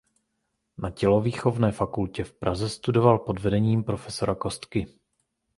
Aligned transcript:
Na 0.77 0.91
tělovýchovné 0.91 1.71
fakultě 1.71 2.23
v 2.23 2.33
Praze 2.33 2.69
studoval 2.69 3.19
pod 3.19 3.39
vedením 3.39 3.83
prof. 3.83 4.07
Kostky. 4.37 4.87